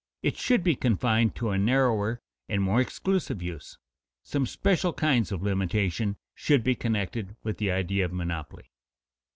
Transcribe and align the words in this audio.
It 0.23 0.35
should 0.35 0.63
be 0.63 0.75
confined 0.75 1.35
to 1.35 1.51
a 1.51 1.59
narrower 1.59 2.23
and 2.49 2.63
more 2.63 2.81
exclusive 2.81 3.43
use. 3.43 3.77
Some 4.23 4.47
special 4.47 4.93
kinds 4.93 5.31
of 5.31 5.43
limitation 5.43 6.15
should 6.33 6.63
be 6.63 6.73
connected 6.73 7.35
with 7.43 7.59
the 7.59 7.69
idea 7.69 8.05
of 8.05 8.11
monopoly. 8.11 8.71